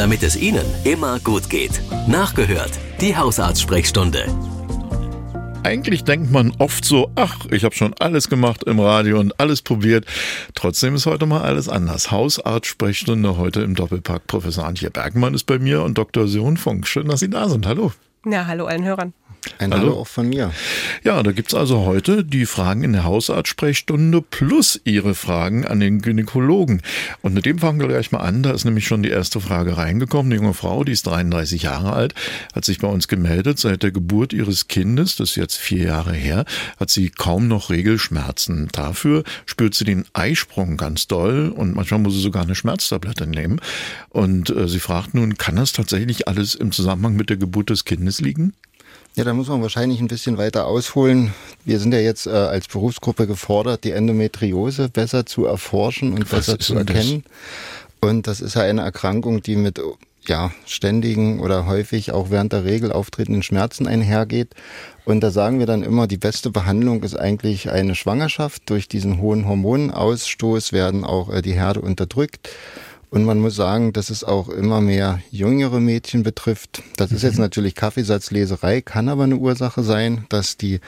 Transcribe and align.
damit 0.00 0.22
es 0.22 0.34
Ihnen 0.34 0.64
immer 0.84 1.20
gut 1.20 1.50
geht. 1.50 1.82
Nachgehört, 2.08 2.70
die 3.02 3.14
Hausarztsprechstunde. 3.14 4.24
Eigentlich 5.62 6.04
denkt 6.04 6.32
man 6.32 6.54
oft 6.58 6.86
so, 6.86 7.10
ach, 7.16 7.44
ich 7.50 7.64
habe 7.64 7.74
schon 7.74 7.92
alles 7.98 8.30
gemacht 8.30 8.64
im 8.64 8.80
Radio 8.80 9.20
und 9.20 9.38
alles 9.38 9.60
probiert. 9.60 10.06
Trotzdem 10.54 10.94
ist 10.94 11.04
heute 11.04 11.26
mal 11.26 11.42
alles 11.42 11.68
anders. 11.68 12.10
Hausarzt-Sprechstunde 12.10 13.36
heute 13.36 13.60
im 13.60 13.74
Doppelpack. 13.74 14.26
Professor 14.26 14.64
Antje 14.64 14.90
Bergmann 14.90 15.34
ist 15.34 15.44
bei 15.44 15.58
mir 15.58 15.82
und 15.82 15.98
Dr. 15.98 16.26
Sören 16.28 16.56
Funk. 16.56 16.86
Schön, 16.88 17.06
dass 17.06 17.20
Sie 17.20 17.28
da 17.28 17.50
sind. 17.50 17.66
Hallo. 17.66 17.92
Ja, 18.24 18.46
hallo 18.46 18.64
allen 18.64 18.84
Hörern. 18.84 19.12
Ein 19.58 19.72
Hallo. 19.72 19.82
Hallo 19.82 20.00
auch 20.00 20.06
von 20.06 20.28
mir. 20.28 20.52
Ja, 21.02 21.22
da 21.22 21.32
gibt's 21.32 21.54
also 21.54 21.84
heute 21.86 22.24
die 22.24 22.46
Fragen 22.46 22.82
in 22.82 22.92
der 22.92 23.04
Hausarztsprechstunde 23.04 24.22
plus 24.22 24.80
Ihre 24.84 25.14
Fragen 25.14 25.66
an 25.66 25.80
den 25.80 26.02
Gynäkologen. 26.02 26.82
Und 27.22 27.34
mit 27.34 27.46
dem 27.46 27.58
fangen 27.58 27.80
wir 27.80 27.88
gleich 27.88 28.12
mal 28.12 28.20
an. 28.20 28.42
Da 28.42 28.52
ist 28.52 28.64
nämlich 28.64 28.86
schon 28.86 29.02
die 29.02 29.08
erste 29.08 29.40
Frage 29.40 29.76
reingekommen. 29.76 30.32
Eine 30.32 30.42
junge 30.42 30.54
Frau, 30.54 30.84
die 30.84 30.92
ist 30.92 31.06
33 31.06 31.62
Jahre 31.62 31.92
alt, 31.92 32.14
hat 32.54 32.64
sich 32.64 32.78
bei 32.78 32.88
uns 32.88 33.08
gemeldet. 33.08 33.58
Seit 33.58 33.82
der 33.82 33.92
Geburt 33.92 34.32
ihres 34.32 34.68
Kindes, 34.68 35.16
das 35.16 35.30
ist 35.30 35.36
jetzt 35.36 35.56
vier 35.56 35.84
Jahre 35.84 36.12
her, 36.12 36.44
hat 36.78 36.90
sie 36.90 37.08
kaum 37.10 37.48
noch 37.48 37.70
Regelschmerzen. 37.70 38.68
Dafür 38.72 39.24
spürt 39.46 39.74
sie 39.74 39.84
den 39.84 40.04
Eisprung 40.12 40.76
ganz 40.76 41.06
doll 41.06 41.48
und 41.54 41.74
manchmal 41.74 42.00
muss 42.00 42.14
sie 42.14 42.20
sogar 42.20 42.42
eine 42.42 42.54
Schmerztablette 42.54 43.26
nehmen. 43.26 43.60
Und 44.10 44.50
äh, 44.50 44.68
sie 44.68 44.80
fragt 44.80 45.14
nun, 45.14 45.38
kann 45.38 45.56
das 45.56 45.72
tatsächlich 45.72 46.28
alles 46.28 46.54
im 46.54 46.72
Zusammenhang 46.72 47.16
mit 47.16 47.30
der 47.30 47.36
Geburt 47.36 47.70
des 47.70 47.84
Kindes 47.84 48.20
liegen? 48.20 48.54
Ja, 49.16 49.24
da 49.24 49.34
muss 49.34 49.48
man 49.48 49.60
wahrscheinlich 49.60 50.00
ein 50.00 50.08
bisschen 50.08 50.38
weiter 50.38 50.66
ausholen. 50.66 51.34
Wir 51.64 51.80
sind 51.80 51.92
ja 51.92 52.00
jetzt 52.00 52.26
äh, 52.26 52.30
als 52.30 52.68
Berufsgruppe 52.68 53.26
gefordert, 53.26 53.84
die 53.84 53.90
Endometriose 53.90 54.88
besser 54.88 55.26
zu 55.26 55.46
erforschen 55.46 56.12
und 56.12 56.30
Was 56.30 56.46
besser 56.46 56.58
zu 56.58 56.74
erkennen. 56.76 57.24
Das? 57.24 58.10
Und 58.10 58.26
das 58.26 58.40
ist 58.40 58.54
ja 58.54 58.62
eine 58.62 58.82
Erkrankung, 58.82 59.42
die 59.42 59.56
mit 59.56 59.80
ja, 60.26 60.52
ständigen 60.66 61.40
oder 61.40 61.66
häufig 61.66 62.12
auch 62.12 62.30
während 62.30 62.52
der 62.52 62.64
Regel 62.64 62.92
auftretenden 62.92 63.42
Schmerzen 63.42 63.86
einhergeht. 63.86 64.54
Und 65.04 65.20
da 65.20 65.30
sagen 65.30 65.58
wir 65.58 65.66
dann 65.66 65.82
immer, 65.82 66.06
die 66.06 66.18
beste 66.18 66.50
Behandlung 66.50 67.02
ist 67.02 67.16
eigentlich 67.16 67.70
eine 67.70 67.94
Schwangerschaft. 67.94 68.68
Durch 68.70 68.86
diesen 68.86 69.20
hohen 69.20 69.48
Hormonausstoß 69.48 70.72
werden 70.72 71.04
auch 71.04 71.32
äh, 71.32 71.42
die 71.42 71.54
Herde 71.54 71.80
unterdrückt. 71.80 72.50
Und 73.10 73.24
man 73.24 73.40
muss 73.40 73.56
sagen, 73.56 73.92
dass 73.92 74.08
es 74.08 74.22
auch 74.22 74.48
immer 74.48 74.80
mehr 74.80 75.20
jüngere 75.30 75.80
Mädchen 75.80 76.22
betrifft. 76.22 76.82
Das 76.96 77.10
ist 77.10 77.22
jetzt 77.22 77.36
mhm. 77.36 77.42
natürlich 77.42 77.74
Kaffeesatzleserei, 77.74 78.80
kann 78.82 79.08
aber 79.08 79.24
eine 79.24 79.36
Ursache 79.36 79.82
sein, 79.82 80.26
dass 80.28 80.56
die 80.56 80.80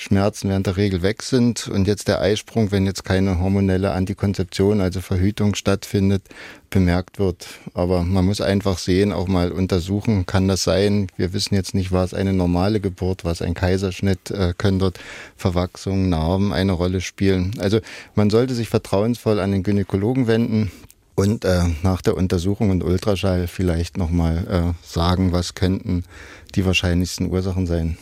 Schmerzen 0.00 0.48
während 0.48 0.66
der 0.66 0.78
Regel 0.78 1.02
weg 1.02 1.22
sind 1.22 1.68
und 1.68 1.86
jetzt 1.86 2.08
der 2.08 2.22
Eisprung, 2.22 2.72
wenn 2.72 2.86
jetzt 2.86 3.04
keine 3.04 3.38
hormonelle 3.38 3.90
Antikonzeption, 3.90 4.80
also 4.80 5.02
Verhütung 5.02 5.54
stattfindet, 5.54 6.22
bemerkt 6.70 7.18
wird. 7.18 7.46
Aber 7.74 8.02
man 8.02 8.24
muss 8.24 8.40
einfach 8.40 8.78
sehen, 8.78 9.12
auch 9.12 9.28
mal 9.28 9.52
untersuchen, 9.52 10.24
kann 10.24 10.48
das 10.48 10.64
sein? 10.64 11.08
Wir 11.18 11.34
wissen 11.34 11.54
jetzt 11.54 11.74
nicht, 11.74 11.92
war 11.92 12.04
es 12.04 12.14
eine 12.14 12.32
normale 12.32 12.80
Geburt, 12.80 13.26
was 13.26 13.42
ein 13.42 13.52
Kaiserschnitt, 13.52 14.30
äh, 14.30 14.54
können 14.56 14.78
dort 14.78 14.98
Verwachsungen, 15.36 16.08
Narben 16.08 16.54
eine 16.54 16.72
Rolle 16.72 17.02
spielen. 17.02 17.54
Also 17.58 17.80
man 18.14 18.30
sollte 18.30 18.54
sich 18.54 18.70
vertrauensvoll 18.70 19.38
an 19.38 19.52
den 19.52 19.62
Gynäkologen 19.62 20.26
wenden 20.26 20.70
und 21.20 21.44
äh, 21.44 21.64
nach 21.82 22.00
der 22.00 22.16
Untersuchung 22.16 22.70
und 22.70 22.82
Ultraschall 22.82 23.46
vielleicht 23.46 23.98
nochmal 23.98 24.74
äh, 24.74 24.86
sagen, 24.86 25.32
was 25.32 25.54
könnten 25.54 26.04
die 26.54 26.64
wahrscheinlichsten 26.64 27.30
Ursachen 27.30 27.66
sein. 27.66 27.98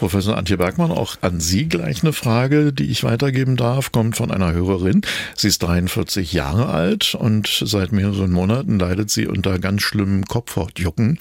Professor 0.00 0.38
Antje 0.38 0.56
Bergmann, 0.56 0.92
auch 0.92 1.16
an 1.20 1.40
Sie 1.40 1.68
gleich 1.68 2.02
eine 2.02 2.14
Frage, 2.14 2.72
die 2.72 2.84
ich 2.84 3.04
weitergeben 3.04 3.58
darf, 3.58 3.92
kommt 3.92 4.16
von 4.16 4.30
einer 4.30 4.54
Hörerin. 4.54 5.02
Sie 5.36 5.48
ist 5.48 5.62
43 5.62 6.32
Jahre 6.32 6.70
alt 6.70 7.14
und 7.14 7.62
seit 7.66 7.92
mehreren 7.92 8.30
Monaten 8.30 8.78
leidet 8.78 9.10
sie 9.10 9.26
unter 9.26 9.58
ganz 9.58 9.82
schlimmem 9.82 10.24
Kopfhautjucken, 10.24 11.18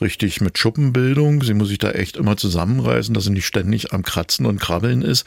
richtig 0.00 0.40
mit 0.40 0.56
Schuppenbildung. 0.56 1.42
Sie 1.42 1.52
muss 1.52 1.68
sich 1.68 1.76
da 1.76 1.90
echt 1.90 2.16
immer 2.16 2.38
zusammenreißen, 2.38 3.12
dass 3.12 3.24
sie 3.24 3.30
nicht 3.30 3.44
ständig 3.44 3.92
am 3.92 4.02
Kratzen 4.02 4.46
und 4.46 4.58
Krabbeln 4.58 5.02
ist. 5.02 5.26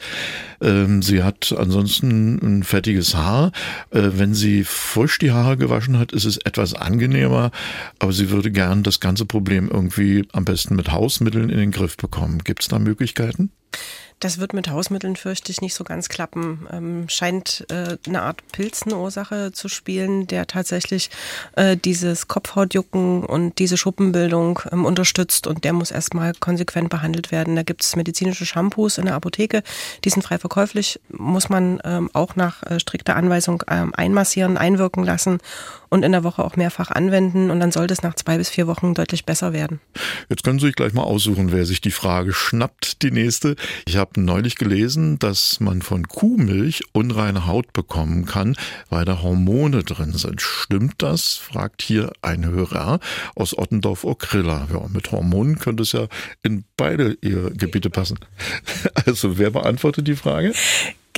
Ähm, 0.60 1.00
sie 1.00 1.22
hat 1.22 1.54
ansonsten 1.56 2.40
ein 2.42 2.64
fettiges 2.64 3.14
Haar. 3.14 3.52
Äh, 3.92 4.08
wenn 4.14 4.34
sie 4.34 4.64
frisch 4.64 5.20
die 5.20 5.30
Haare 5.30 5.56
gewaschen 5.56 6.00
hat, 6.00 6.10
ist 6.10 6.24
es 6.24 6.38
etwas 6.38 6.74
angenehmer, 6.74 7.52
aber 8.00 8.12
sie 8.12 8.30
würde 8.30 8.50
gern 8.50 8.82
das 8.82 8.98
ganze 8.98 9.24
Problem 9.24 9.70
irgendwie 9.72 10.26
am 10.32 10.44
besten 10.44 10.74
mit 10.74 10.90
Hausmitteln 10.90 11.48
in 11.48 11.58
den 11.58 11.70
Griff 11.70 11.96
bekommen. 11.96 12.38
Gibt 12.42 12.62
es 12.62 12.68
da 12.68 12.87
Möglichkeiten? 12.88 13.50
Das 14.20 14.38
wird 14.38 14.52
mit 14.52 14.68
Hausmitteln, 14.68 15.14
fürchte 15.14 15.52
ich, 15.52 15.60
nicht 15.60 15.74
so 15.74 15.84
ganz 15.84 16.08
klappen. 16.08 16.66
Ähm, 16.72 17.08
scheint 17.08 17.64
äh, 17.70 17.96
eine 18.06 18.22
Art 18.22 18.42
Pilz 18.50 18.82
eine 18.82 18.96
Ursache 18.96 19.52
zu 19.52 19.68
spielen, 19.68 20.26
der 20.26 20.46
tatsächlich 20.46 21.10
äh, 21.54 21.76
dieses 21.76 22.26
Kopfhautjucken 22.26 23.24
und 23.24 23.58
diese 23.58 23.76
Schuppenbildung 23.76 24.60
ähm, 24.72 24.84
unterstützt 24.84 25.46
und 25.46 25.62
der 25.64 25.72
muss 25.72 25.90
erstmal 25.90 26.32
konsequent 26.34 26.90
behandelt 26.90 27.30
werden. 27.30 27.54
Da 27.54 27.62
gibt 27.62 27.82
es 27.82 27.94
medizinische 27.94 28.44
Shampoos 28.44 28.98
in 28.98 29.04
der 29.04 29.14
Apotheke, 29.14 29.62
die 30.04 30.10
sind 30.10 30.22
frei 30.22 30.38
verkäuflich, 30.38 31.00
muss 31.10 31.48
man 31.48 31.80
ähm, 31.84 32.10
auch 32.12 32.34
nach 32.34 32.62
äh, 32.64 32.80
strikter 32.80 33.14
Anweisung 33.14 33.62
ähm, 33.68 33.94
einmassieren, 33.94 34.58
einwirken 34.58 35.04
lassen 35.04 35.38
und 35.90 36.04
in 36.04 36.12
der 36.12 36.24
Woche 36.24 36.44
auch 36.44 36.56
mehrfach 36.56 36.90
anwenden 36.90 37.50
und 37.50 37.60
dann 37.60 37.72
sollte 37.72 37.94
es 37.94 38.02
nach 38.02 38.14
zwei 38.14 38.36
bis 38.38 38.48
vier 38.48 38.66
Wochen 38.66 38.94
deutlich 38.94 39.24
besser 39.24 39.52
werden. 39.52 39.80
Jetzt 40.28 40.44
können 40.44 40.58
Sie 40.58 40.66
sich 40.66 40.74
gleich 40.74 40.92
mal 40.92 41.02
aussuchen, 41.02 41.52
wer 41.52 41.64
sich 41.64 41.80
die 41.80 41.90
Frage 41.90 42.32
schnappt, 42.32 43.02
die 43.02 43.10
nächste. 43.10 43.56
Ich 43.86 43.96
habe 43.96 44.07
neulich 44.16 44.56
gelesen, 44.56 45.18
dass 45.18 45.60
man 45.60 45.82
von 45.82 46.08
Kuhmilch 46.08 46.82
unreine 46.92 47.46
Haut 47.46 47.72
bekommen 47.72 48.24
kann, 48.24 48.56
weil 48.90 49.04
da 49.04 49.22
Hormone 49.22 49.84
drin 49.84 50.12
sind. 50.12 50.40
Stimmt 50.40 51.02
das? 51.02 51.34
fragt 51.34 51.82
hier 51.82 52.12
ein 52.22 52.44
Hörer 52.44 53.00
aus 53.34 53.56
Ottendorf-Okrilla. 53.56 54.68
Ja, 54.72 54.86
mit 54.88 55.12
Hormonen 55.12 55.58
könnte 55.58 55.82
es 55.82 55.92
ja 55.92 56.06
in 56.42 56.64
beide 56.76 57.16
Gebiete 57.16 57.90
passen. 57.90 58.18
Also 59.06 59.38
wer 59.38 59.50
beantwortet 59.50 60.06
die 60.06 60.16
Frage? 60.16 60.52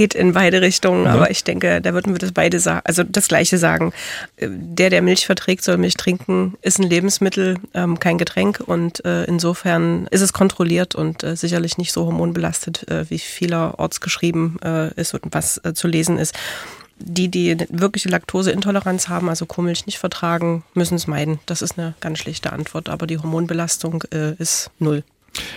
Geht 0.00 0.14
in 0.14 0.32
beide 0.32 0.62
Richtungen, 0.62 1.04
ja. 1.04 1.12
aber 1.12 1.30
ich 1.30 1.44
denke, 1.44 1.82
da 1.82 1.92
würden 1.92 2.14
wir 2.14 2.18
das 2.18 2.32
beide 2.32 2.58
sagen, 2.58 2.80
also 2.84 3.02
das 3.02 3.28
Gleiche 3.28 3.58
sagen. 3.58 3.92
Der, 4.40 4.88
der 4.88 5.02
Milch 5.02 5.26
verträgt, 5.26 5.62
soll 5.62 5.76
Milch 5.76 5.98
trinken, 5.98 6.56
ist 6.62 6.78
ein 6.78 6.88
Lebensmittel, 6.88 7.58
ähm, 7.74 7.98
kein 7.98 8.16
Getränk 8.16 8.62
und 8.64 9.04
äh, 9.04 9.24
insofern 9.24 10.06
ist 10.06 10.22
es 10.22 10.32
kontrolliert 10.32 10.94
und 10.94 11.22
äh, 11.22 11.36
sicherlich 11.36 11.76
nicht 11.76 11.92
so 11.92 12.06
hormonbelastet, 12.06 12.88
äh, 12.90 13.10
wie 13.10 13.18
vielerorts 13.18 14.00
geschrieben 14.00 14.56
äh, 14.64 14.94
ist 14.98 15.12
und 15.12 15.34
was 15.34 15.62
äh, 15.66 15.74
zu 15.74 15.86
lesen 15.86 16.16
ist. 16.16 16.34
Die, 16.96 17.28
die 17.28 17.58
wirkliche 17.68 18.08
Laktoseintoleranz 18.08 19.08
haben, 19.10 19.28
also 19.28 19.44
Kuhmilch 19.44 19.84
nicht 19.84 19.98
vertragen, 19.98 20.64
müssen 20.72 20.94
es 20.94 21.08
meiden. 21.08 21.40
Das 21.44 21.60
ist 21.60 21.78
eine 21.78 21.92
ganz 22.00 22.20
schlichte 22.20 22.54
Antwort, 22.54 22.88
aber 22.88 23.06
die 23.06 23.18
Hormonbelastung 23.18 24.04
äh, 24.14 24.32
ist 24.38 24.70
null. 24.78 25.04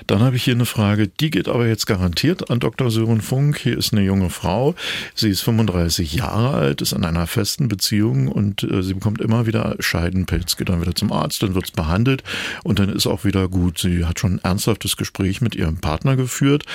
Dann 0.08 0.22
habe 0.22 0.36
ich 0.36 0.44
hier 0.44 0.54
eine 0.54 0.66
Frage, 0.66 1.08
die 1.08 1.30
geht 1.30 1.48
aber 1.48 1.68
jetzt 1.68 1.86
garantiert 1.86 2.50
an 2.50 2.60
Dr. 2.60 2.92
Sören 2.92 3.22
Funk. 3.22 3.58
Hier 3.58 3.78
ist 3.78 3.94
eine 3.94 4.04
junge 4.04 4.30
Frau. 4.30 4.76
Sie 5.16 5.30
ist 5.30 5.42
35 5.42 6.14
Jahre 6.14 6.50
alt, 6.50 6.82
ist 6.82 6.94
in 6.94 7.06
einer 7.06 7.28
festen 7.28 7.68
Beziehung 7.68 8.28
und 8.28 8.64
äh, 8.64 8.84
sie 8.84 8.94
bekommt 8.94 9.22
immer 9.22 9.46
wieder 9.46 9.76
Scheidenpilz, 9.80 10.58
geht 10.58 10.70
dann 10.70 10.82
wieder 10.82 10.96
zum 10.96 11.12
Arzt, 11.12 11.44
dann 11.44 11.56
wird 11.56 11.66
es 11.66 11.72
behandelt 11.72 12.24
und 12.64 12.80
dann 12.80 12.90
ist 12.90 13.08
auch 13.08 13.24
wieder 13.24 13.48
gut. 13.48 13.80
Sie 13.80 14.06
hat 14.06 14.20
schon 14.20 14.36
ein 14.36 14.44
ernsthaftes 14.44 14.98
Gespräch 14.98 15.42
mit 15.42 15.56
ihrem 15.56 15.78
Partner 15.78 16.16
geführt, 16.16 16.66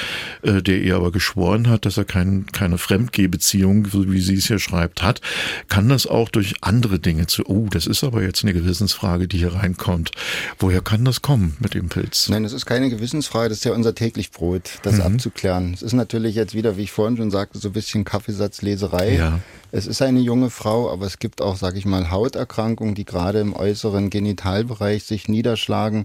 äh, 0.43 0.63
der 0.63 0.81
ihr 0.81 0.97
aber 0.97 1.13
geschworen 1.13 1.69
hat, 1.69 1.85
dass 1.85 1.97
er 1.97 2.05
kein, 2.05 2.47
keine 2.47 2.79
Fremdgehbeziehung, 2.79 3.87
so 3.87 4.11
wie 4.11 4.21
sie 4.21 4.35
es 4.35 4.47
hier 4.47 4.59
schreibt, 4.59 5.03
hat. 5.03 5.21
Kann 5.69 5.89
das 5.89 6.07
auch 6.07 6.29
durch 6.29 6.55
andere 6.63 6.99
Dinge 6.99 7.27
zu, 7.27 7.45
oh, 7.47 7.69
das 7.71 7.87
ist 7.87 8.05
aber 8.05 8.23
jetzt 8.23 8.43
eine 8.43 8.55
Gewissensfrage, 8.55 9.29
die 9.29 9.39
hier 9.39 9.55
reinkommt. 9.55 10.11
Woher 10.59 10.81
kann 10.81 11.05
das 11.05 11.23
kommen 11.23 11.57
mit 11.61 11.75
dem 11.75 11.89
Pilz? 11.89 12.29
Nein, 12.29 12.45
es 12.45 12.53
ist 12.53 12.67
keine 12.67 12.88
Gewissensfrage, 12.91 13.49
das 13.49 13.59
ist 13.59 13.65
ja 13.65 13.73
unser 13.73 13.95
täglich 13.95 14.31
Brot, 14.31 14.79
das 14.83 14.97
mhm. 14.97 15.03
abzuklären. 15.03 15.75
Es 15.75 15.83
ist 15.83 15.93
natürlich 15.93 16.35
jetzt 16.35 16.55
wieder, 16.55 16.77
wie 16.77 16.83
ich 16.83 16.93
vorhin 16.93 17.17
schon 17.17 17.31
sagte, 17.31 17.59
so 17.59 17.69
ein 17.69 17.73
bisschen 17.73 18.05
Kaffeesatzleserei. 18.05 19.17
Ja. 19.17 19.41
Es 19.71 19.87
ist 19.87 20.03
eine 20.03 20.21
junge 20.21 20.51
Frau, 20.51 20.91
aber 20.91 21.07
es 21.07 21.19
gibt 21.19 21.43
auch, 21.43 21.57
sag 21.57 21.77
ich 21.77 21.85
mal, 21.85 22.11
Hauterkrankungen, 22.11 22.95
die 22.95 23.05
gerade 23.05 23.41
im 23.41 23.55
äußeren 23.55 24.11
Genitalbereich 24.11 25.05
sich 25.05 25.29
niederschlagen 25.29 26.05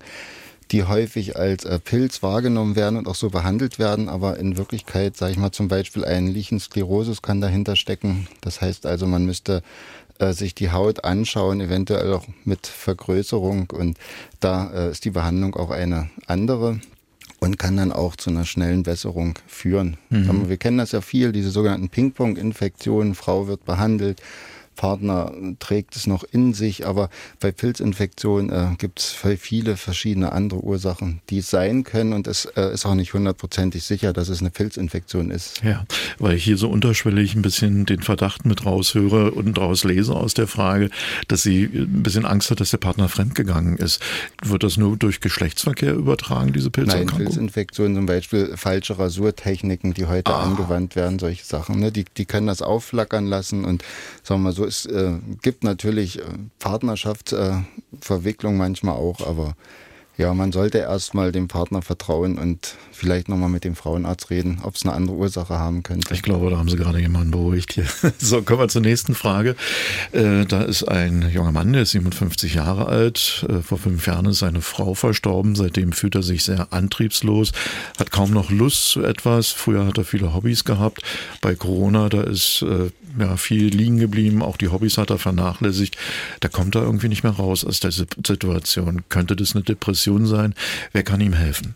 die 0.71 0.83
häufig 0.83 1.37
als 1.37 1.65
äh, 1.65 1.79
Pilz 1.79 2.23
wahrgenommen 2.23 2.75
werden 2.75 2.97
und 2.97 3.07
auch 3.07 3.15
so 3.15 3.29
behandelt 3.29 3.79
werden, 3.79 4.09
aber 4.09 4.37
in 4.37 4.57
Wirklichkeit, 4.57 5.15
sage 5.15 5.33
ich 5.33 5.37
mal, 5.37 5.51
zum 5.51 5.67
Beispiel 5.67 6.03
ein 6.03 6.27
Lichensklerosis 6.27 7.21
kann 7.21 7.41
dahinter 7.41 7.75
stecken. 7.75 8.27
Das 8.41 8.59
heißt 8.59 8.85
also, 8.85 9.05
man 9.05 9.25
müsste 9.25 9.61
äh, 10.23 10.33
sich 10.33 10.55
die 10.55 10.71
Haut 10.71 11.03
anschauen, 11.03 11.59
eventuell 11.59 12.13
auch 12.13 12.25
mit 12.45 12.67
Vergrößerung. 12.67 13.69
Und 13.71 13.97
da 14.39 14.71
äh, 14.73 14.91
ist 14.91 15.05
die 15.05 15.11
Behandlung 15.11 15.55
auch 15.55 15.69
eine 15.69 16.09
andere 16.27 16.79
und 17.39 17.59
kann 17.59 17.75
dann 17.75 17.91
auch 17.91 18.15
zu 18.15 18.29
einer 18.29 18.45
schnellen 18.45 18.83
Besserung 18.83 19.37
führen. 19.47 19.97
Mhm. 20.09 20.47
wir 20.47 20.57
kennen 20.57 20.77
das 20.77 20.93
ja 20.93 21.01
viel, 21.01 21.33
diese 21.33 21.51
sogenannten 21.51 21.89
Ping-Pong-Infektionen. 21.89 23.15
Frau 23.15 23.47
wird 23.47 23.65
behandelt, 23.65 24.21
Partner 24.75 25.31
trägt 25.59 25.95
es 25.95 26.07
noch 26.07 26.23
in 26.23 26.53
sich, 26.53 26.85
aber 26.85 27.09
bei 27.39 27.51
Pilzinfektionen 27.51 28.51
äh, 28.51 28.75
gibt 28.77 28.99
es 28.99 29.15
viele 29.39 29.77
verschiedene 29.77 30.31
andere 30.31 30.61
Ursachen, 30.61 31.21
die 31.29 31.39
es 31.39 31.49
sein 31.49 31.83
können 31.83 32.13
und 32.13 32.27
es 32.27 32.45
äh, 32.45 32.73
ist 32.73 32.85
auch 32.85 32.95
nicht 32.95 33.13
hundertprozentig 33.13 33.83
sicher, 33.83 34.13
dass 34.13 34.29
es 34.29 34.41
eine 34.41 34.49
Pilzinfektion 34.49 35.31
ist. 35.31 35.63
Ja, 35.63 35.85
weil 36.19 36.35
ich 36.35 36.43
hier 36.43 36.57
so 36.57 36.69
unterschwellig 36.69 37.35
ein 37.35 37.41
bisschen 37.41 37.85
den 37.85 38.01
Verdacht 38.01 38.45
mit 38.45 38.65
raushöre 38.65 39.31
und 39.31 39.57
rauslese 39.57 40.13
aus 40.13 40.33
der 40.33 40.47
Frage, 40.47 40.89
dass 41.27 41.43
sie 41.43 41.65
ein 41.65 42.03
bisschen 42.03 42.25
Angst 42.25 42.51
hat, 42.51 42.59
dass 42.59 42.71
der 42.71 42.77
Partner 42.77 43.09
fremdgegangen 43.09 43.77
ist. 43.77 44.01
Wird 44.43 44.63
das 44.63 44.77
nur 44.77 44.97
durch 44.97 45.21
Geschlechtsverkehr 45.21 45.93
übertragen, 45.93 46.53
diese 46.53 46.69
Pilzerkrankung? 46.69 47.17
Nein, 47.17 47.25
Pilzinfektionen 47.27 47.95
zum 47.95 48.05
Beispiel 48.05 48.57
falsche 48.57 48.97
Rasurtechniken, 48.97 49.93
die 49.93 50.05
heute 50.05 50.33
ah. 50.33 50.43
angewandt 50.43 50.95
werden, 50.95 51.19
solche 51.19 51.45
Sachen, 51.45 51.79
ne? 51.79 51.91
die, 51.91 52.05
die 52.17 52.25
können 52.25 52.47
das 52.47 52.61
aufflackern 52.61 53.27
lassen 53.27 53.65
und 53.65 53.83
sagen 54.23 54.41
wir 54.41 54.49
mal 54.49 54.53
so, 54.53 54.62
es 54.65 54.85
äh, 54.85 55.13
gibt 55.41 55.63
natürlich 55.63 56.19
äh, 56.19 56.23
Partnerschaftsverwicklung 56.59 58.55
äh, 58.55 58.57
manchmal 58.57 58.95
auch, 58.95 59.25
aber 59.25 59.55
ja, 60.15 60.31
man 60.35 60.51
sollte 60.51 60.77
erstmal 60.77 61.31
dem 61.31 61.47
Partner 61.47 61.81
vertrauen 61.81 62.37
und 62.37 62.75
vielleicht 62.91 63.29
nochmal 63.29 63.49
mit 63.49 63.63
dem 63.63 63.75
Frauenarzt 63.75 64.29
reden, 64.29 64.59
ob 64.61 64.75
es 64.75 64.83
eine 64.83 64.93
andere 64.93 65.17
Ursache 65.17 65.57
haben 65.57 65.81
könnte. 65.81 66.13
Ich 66.13 66.21
glaube, 66.21 66.51
da 66.51 66.57
haben 66.57 66.69
Sie 66.69 66.77
gerade 66.77 66.99
jemanden 66.99 67.31
beruhigt 67.31 67.73
hier. 67.73 67.85
So, 68.19 68.41
kommen 68.41 68.59
wir 68.59 68.67
zur 68.67 68.81
nächsten 68.81 69.15
Frage. 69.15 69.55
Äh, 70.11 70.45
da 70.45 70.61
ist 70.61 70.83
ein 70.83 71.29
junger 71.29 71.51
Mann, 71.51 71.73
der 71.73 71.81
ist 71.81 71.91
57 71.91 72.53
Jahre 72.53 72.85
alt. 72.85 73.45
Äh, 73.49 73.61
vor 73.61 73.77
fünf 73.77 74.05
Jahren 74.05 74.27
ist 74.27 74.39
seine 74.39 74.61
Frau 74.61 74.93
verstorben. 74.93 75.55
Seitdem 75.55 75.91
fühlt 75.91 76.15
er 76.15 76.23
sich 76.23 76.43
sehr 76.43 76.71
antriebslos, 76.71 77.51
hat 77.99 78.11
kaum 78.11 78.31
noch 78.31 78.51
Lust 78.51 78.89
zu 78.89 79.03
etwas. 79.03 79.49
Früher 79.49 79.85
hat 79.85 79.97
er 79.97 80.05
viele 80.05 80.33
Hobbys 80.33 80.63
gehabt. 80.63 81.01
Bei 81.41 81.55
Corona, 81.55 82.07
da 82.09 82.21
ist 82.21 82.61
äh, 82.61 82.91
ja, 83.19 83.35
viel 83.35 83.67
liegen 83.67 83.97
geblieben. 83.97 84.41
Auch 84.41 84.57
die 84.57 84.69
Hobbys 84.69 84.97
hat 84.97 85.09
er 85.09 85.17
vernachlässigt. 85.17 85.97
Da 86.39 86.49
kommt 86.49 86.75
er 86.75 86.83
irgendwie 86.83 87.09
nicht 87.09 87.23
mehr 87.23 87.33
raus 87.33 87.65
aus 87.65 87.79
der 87.79 87.91
Situation. 87.91 89.03
Könnte 89.09 89.35
das 89.35 89.55
eine 89.55 89.63
Depression 89.63 90.02
sein? 90.25 90.53
Wer 90.91 91.03
kann 91.03 91.21
ihm 91.21 91.33
helfen? 91.33 91.75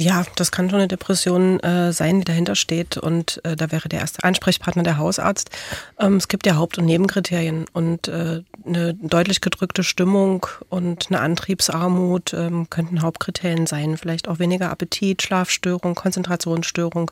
Ja, 0.00 0.24
das 0.36 0.52
kann 0.52 0.70
schon 0.70 0.78
eine 0.78 0.86
Depression 0.86 1.58
äh, 1.58 1.92
sein, 1.92 2.20
die 2.20 2.24
dahinter 2.24 2.54
steht. 2.54 2.96
Und 2.96 3.40
äh, 3.44 3.56
da 3.56 3.72
wäre 3.72 3.88
der 3.88 3.98
erste 3.98 4.22
Ansprechpartner 4.22 4.84
der 4.84 4.96
Hausarzt. 4.96 5.50
Ähm, 5.98 6.16
es 6.16 6.28
gibt 6.28 6.46
ja 6.46 6.54
Haupt- 6.54 6.78
und 6.78 6.84
Nebenkriterien. 6.84 7.64
Und 7.72 8.06
äh, 8.06 8.42
eine 8.64 8.94
deutlich 8.94 9.40
gedrückte 9.40 9.82
Stimmung 9.82 10.46
und 10.68 11.08
eine 11.08 11.18
Antriebsarmut 11.18 12.32
ähm, 12.32 12.70
könnten 12.70 13.02
Hauptkriterien 13.02 13.66
sein. 13.66 13.96
Vielleicht 13.96 14.28
auch 14.28 14.38
weniger 14.38 14.70
Appetit, 14.70 15.22
Schlafstörung, 15.22 15.96
Konzentrationsstörung 15.96 17.10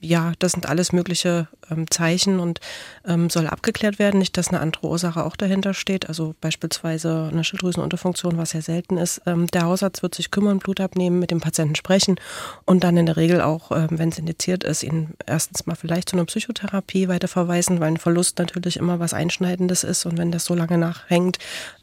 ja, 0.00 0.32
das 0.38 0.52
sind 0.52 0.68
alles 0.68 0.92
mögliche 0.92 1.48
ähm, 1.70 1.90
Zeichen 1.90 2.38
und 2.38 2.60
ähm, 3.04 3.30
soll 3.30 3.48
abgeklärt 3.48 3.98
werden. 3.98 4.18
Nicht, 4.18 4.36
dass 4.36 4.48
eine 4.48 4.60
andere 4.60 4.86
Ursache 4.86 5.24
auch 5.24 5.34
dahinter 5.34 5.74
steht, 5.74 6.08
also 6.08 6.36
beispielsweise 6.40 7.28
eine 7.32 7.42
Schilddrüsenunterfunktion, 7.42 8.38
was 8.38 8.52
ja 8.52 8.60
selten 8.60 8.96
ist. 8.96 9.22
Ähm, 9.26 9.48
der 9.48 9.62
Hausarzt 9.62 10.02
wird 10.02 10.14
sich 10.14 10.30
kümmern, 10.30 10.60
Blut 10.60 10.80
abnehmen, 10.80 11.18
mit 11.18 11.32
dem 11.32 11.40
Patienten 11.40 11.74
sprechen 11.74 12.16
und 12.64 12.84
dann 12.84 12.96
in 12.96 13.06
der 13.06 13.16
Regel 13.16 13.40
auch, 13.40 13.72
ähm, 13.72 13.88
wenn 13.90 14.10
es 14.10 14.18
indiziert 14.18 14.62
ist, 14.62 14.84
ihn 14.84 15.14
erstens 15.26 15.66
mal 15.66 15.74
vielleicht 15.74 16.10
zu 16.10 16.16
einer 16.16 16.26
Psychotherapie 16.26 17.08
weiterverweisen, 17.08 17.80
weil 17.80 17.88
ein 17.88 17.96
Verlust 17.96 18.38
natürlich 18.38 18.76
immer 18.76 19.00
was 19.00 19.14
Einschneidendes 19.14 19.82
ist 19.82 20.06
und 20.06 20.16
wenn 20.16 20.30
das 20.30 20.44
so 20.44 20.54
lange 20.54 20.78
nachhängt, 20.78 21.38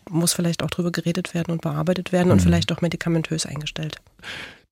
muss 0.10 0.34
vielleicht 0.34 0.64
auch 0.64 0.70
drüber 0.70 0.92
geredet 0.92 1.34
werden 1.34 1.52
und 1.52 1.62
bearbeitet 1.62 2.14
werden 2.14 2.28
mhm. 2.28 2.34
und 2.34 2.40
vielleicht 2.42 2.72
auch 2.72 2.80
medikamentös 2.80 3.46
eingestellt. 3.46 3.98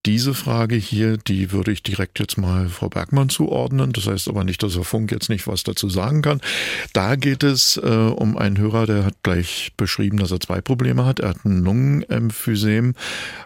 Diese 0.06 0.34
Frage 0.34 0.76
hier, 0.76 1.16
die 1.16 1.54
würde 1.54 1.72
ich 1.72 1.82
direkt 1.82 2.20
jetzt 2.20 2.38
mal 2.38 2.68
Frau 2.68 2.90
Bergmann 2.90 3.30
zuordnen. 3.30 3.94
Das 3.94 4.06
heißt 4.06 4.28
aber 4.28 4.44
nicht, 4.44 4.62
dass 4.62 4.76
Herr 4.76 4.84
Funk 4.84 5.14
jetzt 5.14 5.30
nicht 5.30 5.48
was 5.48 5.64
dazu 5.64 5.90
sagen 5.90 6.22
kann. 6.22 6.42
Da 6.92 7.16
geht 7.16 7.42
es 7.44 7.78
äh, 7.78 7.88
um 7.88 8.38
einen 8.38 8.58
Hörer, 8.58 8.86
der 8.86 9.06
hat 9.06 9.16
gleich 9.24 9.72
beschrieben, 9.78 10.18
dass 10.18 10.32
er 10.32 10.42
zwei 10.42 10.60
Probleme 10.60 11.06
hat. 11.06 11.22
Er 11.22 11.30
hat 11.30 11.46
ein 11.46 11.64
Lungenemphysem 11.64 12.96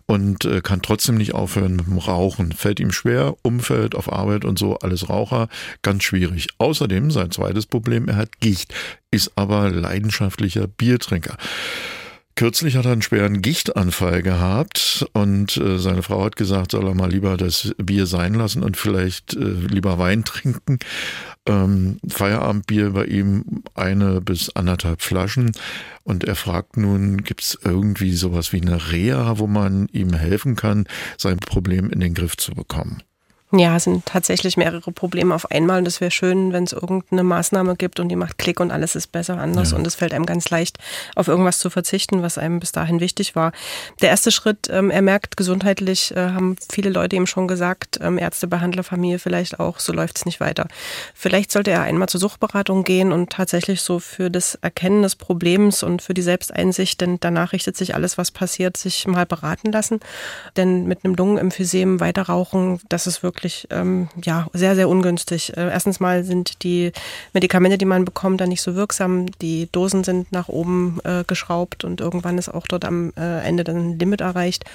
und 0.07 0.45
äh, 0.45 0.61
kann 0.61 0.81
trotzdem 0.81 1.15
nicht 1.15 1.35
aufhören 1.35 1.75
mit 1.75 1.85
dem 1.85 1.99
Rauchen. 1.99 2.51
Fällt 2.51 2.79
ihm 2.79 2.91
schwer, 2.91 3.35
Umfeld 3.43 3.93
auf 3.93 4.11
Arbeit 4.11 4.43
und 4.43 4.57
so, 4.57 4.79
alles 4.79 5.09
Raucher, 5.09 5.49
ganz 5.83 6.05
schwierig. 6.05 6.47
Außerdem 6.57 7.11
sein 7.11 7.29
zweites 7.29 7.67
Problem, 7.67 8.07
er 8.07 8.15
hat 8.15 8.39
Gicht, 8.39 8.73
ist 9.11 9.31
aber 9.35 9.69
leidenschaftlicher 9.69 10.65
Biertrinker. 10.65 11.37
Kürzlich 12.37 12.75
hat 12.75 12.85
er 12.85 12.91
einen 12.91 13.01
schweren 13.01 13.41
Gichtanfall 13.41 14.21
gehabt 14.21 15.07
und 15.13 15.57
äh, 15.57 15.79
seine 15.79 16.03
Frau 16.03 16.23
hat 16.23 16.35
gesagt, 16.35 16.69
soll 16.69 16.85
er 16.85 16.93
mal 16.93 17.09
lieber 17.09 17.35
das 17.35 17.73
Bier 17.77 18.05
sein 18.05 18.35
lassen 18.35 18.61
und 18.61 18.77
vielleicht 18.77 19.33
äh, 19.33 19.39
lieber 19.39 19.97
Wein 19.97 20.23
trinken. 20.23 20.77
Ähm, 21.47 21.97
Feierabendbier 22.07 22.91
bei 22.91 23.05
ihm 23.05 23.63
eine 23.73 24.21
bis 24.21 24.55
anderthalb 24.55 25.01
Flaschen 25.01 25.51
und 26.03 26.25
er 26.25 26.35
fragt 26.35 26.77
nun, 26.77 27.23
gibt 27.23 27.41
es 27.41 27.57
irgendwie 27.63 28.13
sowas 28.13 28.53
wie 28.53 28.61
eine 28.61 28.91
Reha, 28.91 29.39
wo 29.39 29.47
man 29.47 29.87
ihm 29.91 30.13
helfen 30.13 30.55
kann, 30.55 30.85
sein 31.17 31.39
Problem 31.39 31.89
in 31.89 31.99
den 31.99 32.13
Griff 32.13 32.37
zu 32.37 32.51
bekommen? 32.51 33.01
Ja, 33.53 33.77
es 33.77 33.85
sind 33.85 34.05
tatsächlich 34.05 34.57
mehrere 34.57 34.91
Probleme 34.91 35.33
auf 35.33 35.49
einmal. 35.51 35.79
Und 35.79 35.87
es 35.87 36.01
wäre 36.01 36.11
schön, 36.11 36.51
wenn 36.51 36.65
es 36.65 36.73
irgendeine 36.73 37.23
Maßnahme 37.23 37.77
gibt 37.77 38.01
und 38.01 38.09
die 38.09 38.17
macht 38.17 38.37
Klick 38.37 38.59
und 38.59 38.71
alles 38.71 38.93
ist 38.93 39.13
besser 39.13 39.37
anders. 39.37 39.71
Ja. 39.71 39.77
Und 39.77 39.87
es 39.87 39.95
fällt 39.95 40.13
einem 40.13 40.25
ganz 40.25 40.49
leicht, 40.49 40.79
auf 41.15 41.29
irgendwas 41.29 41.59
zu 41.59 41.69
verzichten, 41.69 42.21
was 42.21 42.37
einem 42.37 42.59
bis 42.59 42.73
dahin 42.73 42.99
wichtig 42.99 43.37
war. 43.37 43.53
Der 44.01 44.09
erste 44.09 44.31
Schritt, 44.31 44.67
ähm, 44.69 44.91
er 44.91 45.01
merkt 45.01 45.37
gesundheitlich, 45.37 46.13
äh, 46.13 46.31
haben 46.31 46.57
viele 46.69 46.89
Leute 46.89 47.15
ihm 47.15 47.25
schon 47.25 47.47
gesagt, 47.47 47.99
ähm, 48.01 48.17
Ärzte, 48.17 48.47
Behandler, 48.47 48.83
Familie 48.83 49.17
vielleicht 49.17 49.61
auch, 49.61 49.79
so 49.79 49.93
läuft 49.93 50.17
es 50.17 50.25
nicht 50.25 50.41
weiter. 50.41 50.67
Vielleicht 51.13 51.49
sollte 51.53 51.71
er 51.71 51.83
einmal 51.83 52.09
zur 52.09 52.19
Suchtberatung 52.19 52.83
gehen 52.83 53.13
und 53.13 53.29
tatsächlich 53.29 53.79
so 53.79 53.99
für 53.99 54.29
das 54.29 54.55
Erkennen 54.55 55.03
des 55.03 55.15
Problems 55.15 55.83
und 55.83 56.01
für 56.01 56.13
die 56.13 56.21
Selbsteinsicht, 56.21 56.99
denn 56.99 57.17
danach 57.21 57.53
richtet 57.53 57.77
sich 57.77 57.95
alles, 57.95 58.17
was 58.17 58.31
passiert, 58.31 58.75
sich 58.75 59.07
mal 59.07 59.25
beraten 59.25 59.71
lassen. 59.71 60.01
Denn 60.57 60.85
mit 60.85 61.05
einem 61.05 61.15
Lungenemphysem 61.15 62.01
weiter 62.01 62.23
rauchen, 62.23 62.81
das 62.89 63.07
ist 63.07 63.23
wirklich 63.23 63.36
wirklich 63.37 63.67
ähm, 63.69 64.09
ja, 64.23 64.47
sehr, 64.53 64.75
sehr 64.75 64.89
ungünstig. 64.89 65.55
Äh, 65.55 65.69
erstens 65.69 65.99
mal 65.99 66.23
sind 66.23 66.63
die 66.63 66.91
Medikamente, 67.33 67.77
die 67.77 67.85
man 67.85 68.03
bekommt, 68.03 68.41
dann 68.41 68.49
nicht 68.49 68.63
so 68.63 68.75
wirksam. 68.75 69.27
Die 69.41 69.69
Dosen 69.71 70.03
sind 70.03 70.31
nach 70.31 70.49
oben 70.49 70.99
äh, 71.03 71.23
geschraubt 71.25 71.83
und 71.83 72.01
irgendwann 72.01 72.39
ist 72.39 72.49
auch 72.49 72.65
dort 72.67 72.83
am 72.83 73.13
äh, 73.15 73.45
Ende 73.45 73.63
dann 73.63 73.91
ein 73.91 73.99
Limit 73.99 74.21
erreicht. 74.21 74.65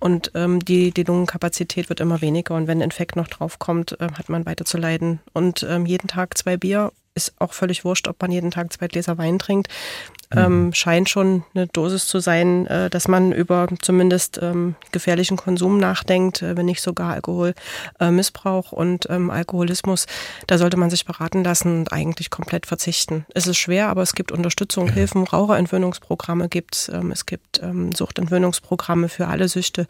Und 0.00 0.32
ähm, 0.34 0.64
die, 0.64 0.90
die 0.90 1.04
Lungenkapazität 1.04 1.88
wird 1.88 2.00
immer 2.00 2.20
weniger. 2.20 2.56
Und 2.56 2.66
wenn 2.66 2.78
ein 2.78 2.82
Infekt 2.82 3.14
noch 3.14 3.28
draufkommt, 3.28 4.00
äh, 4.00 4.08
hat 4.12 4.28
man 4.28 4.46
weiter 4.46 4.64
zu 4.64 4.78
leiden. 4.78 5.20
Und 5.32 5.64
ähm, 5.68 5.86
jeden 5.86 6.08
Tag 6.08 6.36
zwei 6.36 6.56
Bier 6.56 6.92
ist 7.14 7.34
auch 7.38 7.52
völlig 7.52 7.84
wurscht, 7.84 8.08
ob 8.08 8.20
man 8.22 8.30
jeden 8.30 8.50
Tag 8.50 8.72
zwei 8.72 8.86
Gläser 8.86 9.18
Wein 9.18 9.38
trinkt. 9.38 9.68
Ähm, 10.30 10.66
mhm. 10.66 10.74
scheint 10.74 11.08
schon 11.08 11.42
eine 11.54 11.68
Dosis 11.68 12.06
zu 12.06 12.18
sein, 12.20 12.66
äh, 12.66 12.90
dass 12.90 13.08
man 13.08 13.32
über 13.32 13.66
zumindest 13.80 14.38
ähm, 14.42 14.74
gefährlichen 14.92 15.38
Konsum 15.38 15.78
nachdenkt, 15.78 16.42
äh, 16.42 16.54
wenn 16.54 16.66
nicht 16.66 16.82
sogar 16.82 17.14
Alkoholmissbrauch 17.14 18.74
äh, 18.74 18.76
und 18.76 19.06
ähm, 19.08 19.30
Alkoholismus. 19.30 20.06
Da 20.46 20.58
sollte 20.58 20.76
man 20.76 20.90
sich 20.90 21.06
beraten 21.06 21.44
lassen 21.44 21.78
und 21.78 21.92
eigentlich 21.94 22.28
komplett 22.28 22.66
verzichten. 22.66 23.24
Es 23.32 23.46
ist 23.46 23.56
schwer, 23.56 23.88
aber 23.88 24.02
es 24.02 24.12
gibt 24.14 24.30
Unterstützung, 24.30 24.88
ja. 24.88 24.92
Hilfen, 24.92 25.24
Raucherentwöhnungsprogramme 25.24 26.50
gibt 26.50 26.74
es. 26.74 26.90
Ähm, 26.90 27.10
es 27.10 27.24
gibt 27.24 27.62
ähm, 27.62 27.92
Suchtentwöhnungsprogramme 27.92 29.08
für 29.08 29.28
alle 29.28 29.48
Süchte. 29.48 29.86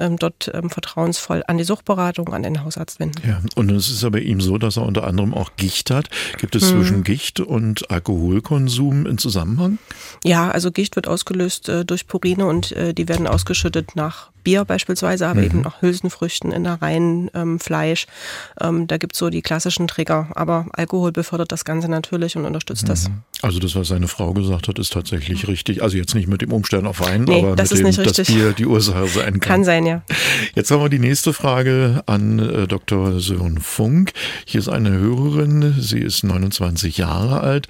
Ähm, 0.00 0.16
dort 0.16 0.50
vertrauensvoll 0.68 1.42
an 1.46 1.58
die 1.58 1.64
Suchtberatung, 1.64 2.32
an 2.32 2.42
den 2.42 2.64
Hausarzt 2.64 2.98
wenden. 2.98 3.20
Ja, 3.28 3.42
und 3.56 3.70
es 3.70 3.90
ist 3.90 4.04
aber 4.04 4.20
ihm 4.20 4.40
so, 4.40 4.56
dass 4.56 4.78
er 4.78 4.84
unter 4.84 5.04
anderem 5.04 5.34
auch 5.34 5.50
Gicht 5.56 5.90
hat. 5.90 6.08
Gibt 6.38 6.56
es 6.56 6.71
zwischen. 6.72 7.04
Gicht 7.04 7.40
und 7.40 7.90
Alkoholkonsum 7.90 9.06
in 9.06 9.18
Zusammenhang? 9.18 9.78
Ja, 10.24 10.50
also 10.50 10.72
Gicht 10.72 10.96
wird 10.96 11.08
ausgelöst 11.08 11.68
äh, 11.68 11.84
durch 11.84 12.06
Purine 12.06 12.46
und 12.46 12.72
äh, 12.72 12.94
die 12.94 13.08
werden 13.08 13.26
ausgeschüttet 13.26 13.94
nach 13.94 14.31
Bier 14.42 14.64
beispielsweise, 14.64 15.26
aber 15.26 15.40
mhm. 15.40 15.46
eben 15.46 15.66
auch 15.66 15.82
Hülsenfrüchten, 15.82 16.52
Innereien, 16.52 17.30
ähm, 17.34 17.58
Fleisch. 17.58 18.06
Ähm, 18.60 18.86
da 18.86 18.98
gibt's 18.98 19.18
so 19.18 19.30
die 19.30 19.42
klassischen 19.42 19.88
Trigger. 19.88 20.28
Aber 20.34 20.66
Alkohol 20.72 21.12
befördert 21.12 21.52
das 21.52 21.64
Ganze 21.64 21.88
natürlich 21.88 22.36
und 22.36 22.44
unterstützt 22.44 22.84
mhm. 22.84 22.88
das. 22.88 23.10
Also 23.42 23.58
das, 23.58 23.74
was 23.74 23.88
seine 23.88 24.08
Frau 24.08 24.32
gesagt 24.32 24.68
hat, 24.68 24.78
ist 24.78 24.92
tatsächlich 24.92 25.48
richtig. 25.48 25.82
Also 25.82 25.96
jetzt 25.96 26.14
nicht 26.14 26.28
mit 26.28 26.42
dem 26.42 26.52
Umstellen 26.52 26.86
auf 26.86 27.00
Wein, 27.00 27.24
nee, 27.24 27.38
aber 27.40 27.56
das 27.56 27.72
mit 27.72 27.96
dem, 27.96 28.04
dass 28.04 28.26
Bier 28.26 28.52
die 28.52 28.66
Ursache 28.66 29.08
sein 29.08 29.40
kann. 29.40 29.40
Kann 29.40 29.64
sein, 29.64 29.86
ja. 29.86 30.02
Jetzt 30.54 30.70
haben 30.70 30.80
wir 30.80 30.88
die 30.88 30.98
nächste 30.98 31.32
Frage 31.32 32.02
an 32.06 32.38
äh, 32.38 32.66
Dr. 32.68 33.20
Sören 33.20 33.58
Funk. 33.58 34.12
Hier 34.44 34.60
ist 34.60 34.68
eine 34.68 34.90
Hörerin, 34.90 35.74
sie 35.78 35.98
ist 35.98 36.22
29 36.22 36.98
Jahre 36.98 37.40
alt, 37.40 37.68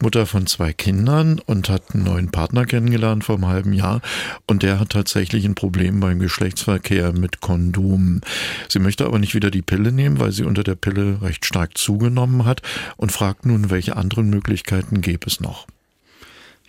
Mutter 0.00 0.26
von 0.26 0.46
zwei 0.46 0.72
Kindern 0.72 1.40
und 1.46 1.68
hat 1.68 1.94
einen 1.94 2.04
neuen 2.04 2.30
Partner 2.30 2.64
kennengelernt 2.66 3.24
vor 3.24 3.36
einem 3.36 3.46
halben 3.46 3.72
Jahr. 3.72 4.00
Und 4.46 4.62
der 4.62 4.80
hat 4.80 4.90
tatsächlich 4.90 5.44
ein 5.44 5.54
Problem 5.54 6.00
bei 6.00 6.11
beim 6.12 6.18
Geschlechtsverkehr 6.18 7.14
mit 7.14 7.40
Kondom. 7.40 8.20
Sie 8.68 8.80
möchte 8.80 9.06
aber 9.06 9.18
nicht 9.18 9.34
wieder 9.34 9.50
die 9.50 9.62
Pille 9.62 9.92
nehmen, 9.92 10.20
weil 10.20 10.30
sie 10.30 10.44
unter 10.44 10.62
der 10.62 10.74
Pille 10.74 11.22
recht 11.22 11.46
stark 11.46 11.78
zugenommen 11.78 12.44
hat 12.44 12.60
und 12.98 13.12
fragt 13.12 13.46
nun, 13.46 13.70
welche 13.70 13.96
anderen 13.96 14.28
Möglichkeiten 14.28 15.00
gäbe 15.00 15.26
es 15.26 15.40
noch? 15.40 15.66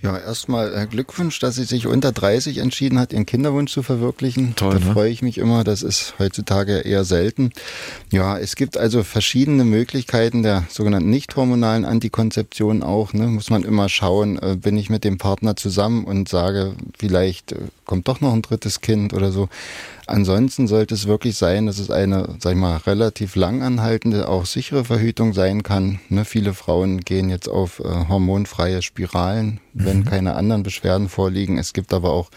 Ja, 0.03 0.17
erstmal 0.17 0.75
äh, 0.75 0.85
Glückwunsch, 0.85 1.39
dass 1.39 1.55
sie 1.55 1.63
sich 1.63 1.87
unter 1.87 2.11
30 2.11 2.57
entschieden 2.57 2.99
hat, 2.99 3.13
ihren 3.13 3.25
Kinderwunsch 3.25 3.71
zu 3.71 3.83
verwirklichen. 3.83 4.53
Toll, 4.57 4.73
da 4.73 4.85
ne? 4.85 4.91
freue 4.91 5.09
ich 5.09 5.21
mich 5.21 5.37
immer. 5.37 5.63
Das 5.63 5.81
ist 5.81 6.15
heutzutage 6.19 6.79
eher 6.79 7.05
selten. 7.05 7.51
Ja, 8.11 8.37
es 8.37 8.57
gibt 8.57 8.77
also 8.77 9.03
verschiedene 9.03 9.63
Möglichkeiten 9.63 10.43
der 10.43 10.65
sogenannten 10.67 11.09
nicht 11.09 11.37
hormonalen 11.37 11.85
Antikonzeption 11.85 12.83
auch. 12.83 13.13
Ne? 13.13 13.27
Muss 13.27 13.49
man 13.49 13.63
immer 13.63 13.87
schauen, 13.87 14.37
äh, 14.39 14.57
bin 14.57 14.75
ich 14.75 14.89
mit 14.89 15.05
dem 15.05 15.17
Partner 15.17 15.55
zusammen 15.55 16.03
und 16.03 16.27
sage, 16.27 16.75
vielleicht 16.99 17.53
äh, 17.53 17.59
kommt 17.85 18.09
doch 18.09 18.19
noch 18.19 18.33
ein 18.33 18.41
drittes 18.41 18.81
Kind 18.81 19.13
oder 19.13 19.31
so. 19.31 19.47
Ansonsten 20.05 20.67
sollte 20.67 20.93
es 20.95 21.07
wirklich 21.07 21.37
sein, 21.37 21.65
dass 21.65 21.79
es 21.79 21.89
eine, 21.89 22.35
sag 22.39 22.53
ich 22.53 22.59
mal, 22.59 22.77
relativ 22.77 23.35
langanhaltende, 23.35 24.27
auch 24.27 24.45
sichere 24.45 24.83
Verhütung 24.83 25.33
sein 25.33 25.63
kann. 25.63 25.99
Ne, 26.09 26.25
viele 26.25 26.53
Frauen 26.53 27.01
gehen 27.01 27.29
jetzt 27.29 27.47
auf 27.47 27.79
äh, 27.79 27.83
hormonfreie 27.83 28.81
Spiralen, 28.81 29.59
wenn 29.73 29.99
mhm. 29.99 30.05
keine 30.05 30.35
anderen 30.35 30.63
Beschwerden 30.63 31.07
vorliegen. 31.07 31.57
Es 31.57 31.73
gibt 31.73 31.93
aber 31.93 32.11
auch 32.11 32.29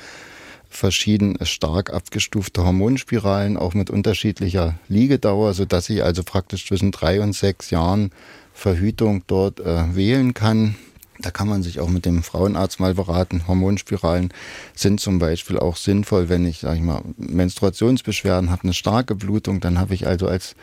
verschieden 0.69 1.39
stark 1.43 1.93
abgestufte 1.93 2.65
Hormonspiralen, 2.65 3.57
auch 3.57 3.75
mit 3.75 3.91
unterschiedlicher 3.91 4.75
Liegedauer, 4.89 5.55
so 5.55 5.65
dass 5.65 5.89
ich 5.89 6.05
also 6.05 6.23
praktisch 6.23 6.67
zwischen 6.67 6.93
drei 6.93 7.21
und 7.21 7.33
sechs 7.33 7.71
Jahren 7.71 8.11
Verhütung 8.53 9.23
dort 9.27 9.61
äh, 9.61 9.95
wählen 9.95 10.35
kann. 10.35 10.77
Da 11.21 11.31
kann 11.31 11.49
man 11.49 11.63
sich 11.63 11.81
auch 11.81 11.89
mit 11.89 12.05
dem 12.05 12.23
Frauenarzt 12.23 12.81
mal 12.81 12.95
beraten. 12.95 13.47
Hormonspiralen 13.47 14.33
sind 14.75 15.01
zum 15.01 15.19
Beispiel 15.19 15.59
auch 15.59 15.77
sinnvoll, 15.77 16.29
wenn 16.29 16.47
ich, 16.47 16.61
sag 16.61 16.77
ich 16.77 16.83
mal, 16.83 17.03
Menstruationsbeschwerden 17.17 18.51
habe, 18.51 18.65
eine 18.65 18.75
starke 18.75 19.15
Blutung, 19.15 19.61
dann 19.61 19.79
habe 19.79 19.95
ich 19.95 20.07
also 20.07 20.29
als 20.29 20.55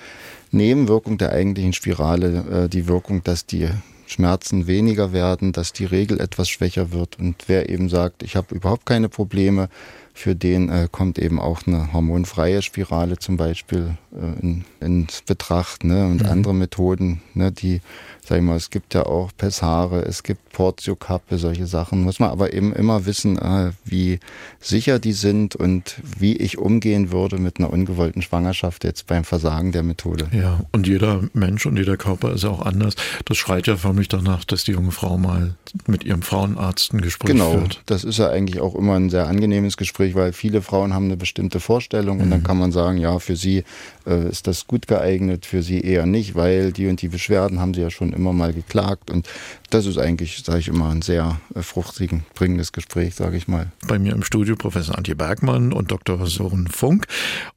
Nebenwirkung 0.52 1.18
der 1.18 1.32
eigentlichen 1.32 1.74
Spirale 1.74 2.66
äh, 2.66 2.70
die 2.70 2.88
Wirkung, 2.88 3.24
dass 3.24 3.46
die 3.46 3.70
Schmerzen 4.06 4.68
weniger 4.68 5.12
werden, 5.12 5.54
dass 5.54 5.74
die 5.74 5.86
Regel 5.86 6.20
etwas 6.20 6.50
schwächer 6.50 6.92
wird. 6.92 7.18
Und 7.20 7.36
wer 7.48 7.70
eben 7.70 7.90
sagt, 7.90 8.22
ich 8.22 8.36
habe 8.36 8.54
überhaupt 8.54 8.86
keine 8.86 9.10
Probleme, 9.10 9.70
für 10.14 10.36
den 10.36 10.70
äh, 10.70 10.88
kommt 10.92 11.18
eben 11.18 11.40
auch 11.40 11.66
eine 11.66 11.92
hormonfreie 11.92 12.62
Spirale 12.62 13.18
zum 13.18 13.36
Beispiel 13.36 13.98
äh, 14.14 14.42
in, 14.42 14.66
ins 14.80 15.24
Betracht 15.24 15.84
ne? 15.84 16.06
und 16.06 16.22
mhm. 16.22 16.30
andere 16.30 16.54
Methoden, 16.54 17.22
ne? 17.34 17.52
die 17.52 17.82
sag 18.28 18.38
ich 18.38 18.44
mal, 18.44 18.56
es 18.56 18.70
gibt 18.70 18.94
ja 18.94 19.06
auch 19.06 19.32
Pessare, 19.38 20.04
es 20.06 20.24
gibt 20.24 20.54
Portiokappe, 20.54 21.38
solche 21.38 21.68
Sachen. 21.68 22.04
Muss 22.04 22.20
man 22.20 22.30
aber 22.30 22.54
eben 22.54 22.74
immer 22.74 23.06
wissen, 23.06 23.38
äh, 23.38 23.72
wie 23.84 24.20
sicher 24.60 25.00
die 25.00 25.14
sind 25.14 25.56
und 25.56 25.98
wie 26.18 26.38
ich 26.38 26.58
umgehen 26.58 27.12
würde 27.12 27.38
mit 27.38 27.60
einer 27.60 27.72
ungewollten 27.72 28.22
Schwangerschaft 28.22 28.84
jetzt 28.84 29.08
beim 29.08 29.24
Versagen 29.24 29.72
der 29.72 29.84
Methode. 29.84 30.28
Ja, 30.32 30.62
und 30.72 30.88
jeder 30.88 31.22
Mensch 31.34 31.66
und 31.66 31.78
jeder 31.78 31.98
Körper 31.98 32.34
ist 32.34 32.44
ja 32.44 32.50
auch 32.50 32.66
anders. 32.66 32.96
Das 33.26 33.38
schreit 33.38 33.68
ja 33.68 33.76
förmlich 33.76 34.08
danach, 34.08 34.46
dass 34.46 34.64
die 34.64 34.72
junge 34.72 34.92
Frau 34.92 35.18
mal 35.18 35.56
mit 35.88 36.04
ihrem 36.04 36.22
Frauenarzt 36.22 36.94
ein 36.94 37.02
Gespräch 37.02 37.32
genau, 37.32 37.52
führt. 37.52 37.74
Genau, 37.74 37.84
das 37.88 38.04
ist 38.04 38.20
ja 38.20 38.30
eigentlich 38.30 38.62
auch 38.62 38.76
immer 38.76 38.96
ein 38.96 39.10
sehr 39.10 39.28
angenehmes 39.28 39.76
Gespräch, 39.76 40.16
weil 40.16 40.34
viele 40.34 40.62
Frauen 40.62 40.94
haben 40.94 41.06
eine 41.06 41.18
bestimmte 41.18 41.60
Vorstellung 41.60 42.18
mhm. 42.18 42.24
und 42.24 42.30
dann 42.30 42.40
mhm. 42.40 42.46
kann 42.46 42.58
man 42.58 42.72
sagen, 42.72 42.98
ja, 42.98 43.20
für 43.20 43.36
sie 43.36 43.64
äh, 44.06 44.30
ist 44.30 44.48
das 44.48 44.68
gut 44.68 44.88
geeignet, 44.88 45.46
für 45.46 45.64
sie 45.64 45.82
eher 45.82 46.06
nicht, 46.06 46.36
weil 46.36 46.72
die 46.72 46.88
und 46.88 47.02
die 47.02 47.10
Beschwerden 47.10 47.60
haben 47.60 47.74
sie 47.74 47.82
ja 47.82 47.90
schon 47.90 48.13
immer 48.14 48.34
mal 48.34 48.54
geklagt. 48.54 49.12
Und 49.12 49.28
das 49.70 49.86
ist 49.86 49.98
eigentlich, 49.98 50.44
sage 50.44 50.60
ich 50.60 50.68
immer, 50.68 50.90
ein 50.90 51.02
sehr 51.02 51.40
äh, 51.56 51.62
fruchtigen, 51.62 52.26
bringendes 52.36 52.72
Gespräch, 52.72 53.16
sage 53.16 53.38
ich 53.38 53.48
mal. 53.48 53.72
Bei 53.88 54.00
mir 54.00 54.14
im 54.14 54.24
Studio 54.24 54.56
Professor 54.56 54.98
Antje 54.98 55.16
Bergmann 55.16 55.74
und 55.74 55.92
Dr. 55.92 56.26
Sören 56.28 56.68
Funk. 56.68 57.08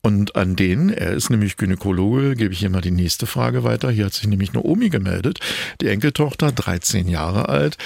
Und 0.02 0.36
an 0.36 0.56
den, 0.56 0.90
er 0.90 1.12
ist 1.12 1.30
nämlich 1.30 1.56
Gynäkologe, 1.56 2.34
gebe 2.34 2.52
ich 2.52 2.60
hier 2.60 2.70
mal 2.70 2.80
die 2.80 2.90
nächste 2.90 3.26
Frage 3.26 3.64
weiter. 3.64 3.90
Hier 3.90 4.06
hat 4.06 4.14
sich 4.14 4.26
nämlich 4.26 4.50
eine 4.50 4.62
Omi 4.62 4.88
gemeldet, 4.88 5.40
die 5.80 5.88
Enkeltochter, 5.88 6.52
13 6.52 7.08
Jahre 7.08 7.48
alt, 7.48 7.76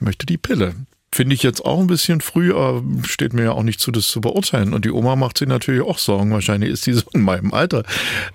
möchte 0.00 0.26
die 0.26 0.38
Pille. 0.38 0.74
Finde 1.12 1.34
ich 1.34 1.42
jetzt 1.42 1.64
auch 1.64 1.80
ein 1.80 1.88
bisschen 1.88 2.20
früh, 2.20 2.54
aber 2.54 2.84
steht 3.02 3.32
mir 3.32 3.42
ja 3.42 3.52
auch 3.52 3.64
nicht 3.64 3.80
zu, 3.80 3.90
das 3.90 4.06
zu 4.06 4.20
beurteilen. 4.20 4.72
Und 4.72 4.84
die 4.84 4.92
Oma 4.92 5.16
macht 5.16 5.38
sich 5.38 5.48
natürlich 5.48 5.82
auch 5.82 5.98
Sorgen. 5.98 6.30
Wahrscheinlich 6.30 6.70
ist 6.70 6.86
die 6.86 6.92
so 6.92 7.02
in 7.12 7.22
meinem 7.22 7.52
Alter. 7.52 7.82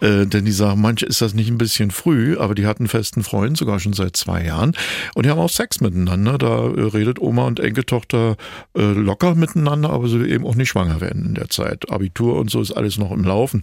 Äh, 0.01 0.25
denn 0.25 0.43
die 0.43 0.51
sagen, 0.51 0.81
manche 0.81 1.05
ist 1.05 1.21
das 1.21 1.33
nicht 1.33 1.49
ein 1.49 1.57
bisschen 1.57 1.91
früh, 1.91 2.37
aber 2.37 2.53
die 2.53 2.67
hat 2.67 2.79
einen 2.79 2.89
festen 2.89 3.23
Freund, 3.23 3.57
sogar 3.57 3.79
schon 3.79 3.93
seit 3.93 4.17
zwei 4.17 4.43
Jahren. 4.43 4.73
Und 5.13 5.25
die 5.25 5.29
haben 5.29 5.39
auch 5.39 5.49
Sex 5.49 5.79
miteinander. 5.79 6.37
Da 6.37 6.65
äh, 6.65 6.81
redet 6.81 7.19
Oma 7.19 7.47
und 7.47 7.61
Enkeltochter 7.61 8.35
äh, 8.77 8.81
locker 8.81 9.35
miteinander, 9.35 9.91
aber 9.91 10.09
sie 10.09 10.19
will 10.19 10.29
eben 10.29 10.45
auch 10.45 10.55
nicht 10.55 10.69
schwanger 10.69 10.99
werden 10.99 11.25
in 11.25 11.35
der 11.35 11.49
Zeit. 11.49 11.89
Abitur 11.89 12.37
und 12.37 12.51
so 12.51 12.59
ist 12.59 12.73
alles 12.73 12.97
noch 12.97 13.11
im 13.11 13.23
Laufen. 13.23 13.61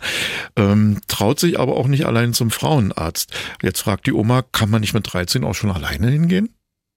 Ähm, 0.57 1.00
traut 1.07 1.38
sich 1.38 1.61
aber 1.61 1.76
auch 1.76 1.87
nicht 1.87 2.07
allein 2.07 2.33
zum 2.33 2.50
Frauenarzt. 2.50 3.31
Jetzt 3.61 3.81
fragt 3.81 4.07
die 4.07 4.14
Oma, 4.14 4.42
kann 4.52 4.71
man 4.71 4.81
nicht 4.81 4.95
mit 4.95 5.12
13 5.12 5.45
auch 5.45 5.54
schon 5.54 5.71
alleine 5.71 6.09
hingehen? 6.09 6.49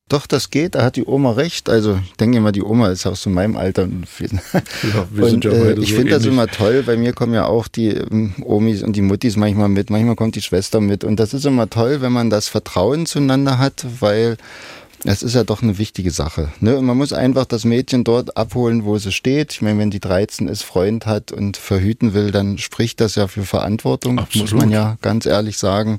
Doch, 0.08 0.28
das 0.28 0.52
geht, 0.52 0.76
da 0.76 0.84
hat 0.84 0.98
die 0.98 1.06
Oma 1.06 1.32
recht. 1.32 1.68
Also 1.68 2.00
ich 2.04 2.14
denke 2.14 2.38
immer, 2.38 2.52
die 2.52 2.62
Oma 2.62 2.90
ist 2.90 3.08
auch 3.08 3.16
so 3.16 3.32
meinem 3.32 3.58
Alter. 3.58 3.88
Ja, 4.20 5.08
wir 5.10 5.24
und, 5.24 5.30
sind 5.32 5.46
ja 5.46 5.52
äh, 5.52 5.80
ich 5.80 5.90
so 5.90 5.96
finde 5.96 6.12
das 6.12 6.26
immer 6.26 6.46
toll. 6.46 6.84
Bei 6.86 6.96
mir 6.96 7.14
kommen 7.14 7.34
ja 7.34 7.46
auch 7.46 7.68
die 7.68 7.90
ähm, 7.90 8.36
Omis 8.44 8.84
und 8.84 8.96
die 8.96 9.02
Muttis 9.02 9.36
manchmal 9.36 9.68
mit, 9.68 9.90
manchmal 9.90 10.16
kommt 10.16 10.36
die 10.36 10.44
Schwester 10.44 10.80
mit. 10.80 11.04
Und 11.04 11.20
das 11.20 11.34
ist 11.34 11.46
immer 11.46 11.72
toll, 11.72 12.02
wenn 12.02 12.12
man 12.12 12.30
das 12.30 12.48
Vertrauen 12.48 13.08
zueinander 13.08 13.58
hat, 13.58 13.84
weil 14.00 14.38
es 15.06 15.24
ist 15.24 15.34
ja 15.34 15.44
doch 15.44 15.64
eine 15.64 15.80
wichtige 15.80 16.12
Sache. 16.12 16.52
Ne? 16.60 16.78
Und 16.78 16.86
man 16.86 16.98
muss 16.98 17.12
einfach 17.12 17.46
das 17.46 17.66
Mädchen 17.66 18.04
dort 18.04 18.38
abholen, 18.38 18.86
wo 18.86 19.00
sie 19.00 19.12
steht. 19.12 19.54
Ich 19.54 19.62
meine, 19.64 19.80
wenn 19.80 19.92
die 19.92 20.00
13 20.00 20.48
ist, 20.48 20.64
Freund 20.64 21.08
hat 21.08 21.32
und 21.32 21.58
verhüten 21.58 22.14
will, 22.14 22.30
dann 22.30 22.60
spricht 22.60 23.02
das 23.02 23.16
ja 23.16 23.28
für 23.28 23.44
Verantwortung, 23.44 24.20
Absolut. 24.20 24.52
muss 24.52 24.62
man 24.62 24.70
ja 24.70 24.98
ganz 25.02 25.26
ehrlich 25.26 25.58
sagen. 25.58 25.98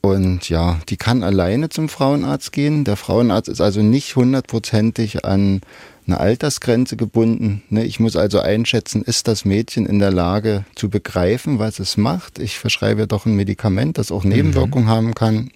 Und 0.00 0.48
ja, 0.48 0.78
die 0.88 0.96
kann 0.96 1.22
alleine 1.22 1.68
zum 1.68 1.88
Frauenarzt 1.88 2.52
gehen. 2.52 2.84
Der 2.84 2.96
Frauenarzt 2.96 3.48
ist 3.48 3.60
also 3.60 3.82
nicht 3.82 4.14
hundertprozentig 4.16 5.24
an 5.24 5.60
eine 6.06 6.20
Altersgrenze 6.20 6.96
gebunden. 6.96 7.62
Ne? 7.68 7.84
Ich 7.84 8.00
muss 8.00 8.16
also 8.16 8.40
einschätzen, 8.40 9.02
ist 9.02 9.28
das 9.28 9.44
Mädchen 9.44 9.86
in 9.86 9.98
der 9.98 10.10
Lage 10.10 10.64
zu 10.74 10.88
begreifen, 10.88 11.58
was 11.58 11.78
es 11.80 11.96
macht. 11.96 12.38
Ich 12.38 12.58
verschreibe 12.58 13.06
doch 13.06 13.26
ein 13.26 13.34
Medikament, 13.34 13.98
das 13.98 14.10
auch 14.10 14.24
Nebenwirkungen 14.24 14.86
mhm. 14.86 14.90
haben 14.90 15.14
kann. 15.14 15.50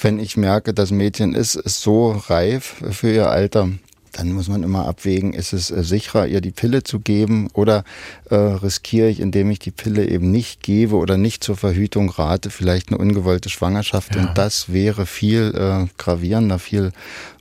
Wenn 0.00 0.18
ich 0.18 0.36
merke, 0.36 0.72
das 0.72 0.90
Mädchen 0.90 1.34
ist, 1.34 1.56
ist 1.56 1.82
so 1.82 2.12
reif 2.28 2.76
für 2.90 3.12
ihr 3.12 3.30
Alter, 3.30 3.68
dann 4.16 4.32
muss 4.32 4.48
man 4.48 4.62
immer 4.62 4.86
abwägen, 4.86 5.34
ist 5.34 5.52
es 5.52 5.70
äh, 5.70 5.82
sicherer, 5.82 6.26
ihr 6.26 6.40
die 6.40 6.50
Pille 6.50 6.82
zu 6.82 7.00
geben 7.00 7.48
oder 7.52 7.84
äh, 8.30 8.34
riskiere 8.34 9.08
ich, 9.08 9.20
indem 9.20 9.50
ich 9.50 9.58
die 9.58 9.70
Pille 9.70 10.08
eben 10.08 10.30
nicht 10.30 10.62
gebe 10.62 10.96
oder 10.96 11.18
nicht 11.18 11.44
zur 11.44 11.56
Verhütung 11.56 12.08
rate, 12.10 12.50
vielleicht 12.50 12.88
eine 12.88 12.98
ungewollte 12.98 13.50
Schwangerschaft. 13.50 14.14
Ja. 14.14 14.22
Und 14.22 14.38
das 14.38 14.72
wäre 14.72 15.04
viel 15.04 15.52
äh, 15.54 15.86
gravierender, 15.98 16.58
viel 16.58 16.92